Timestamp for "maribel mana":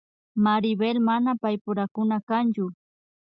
0.43-1.31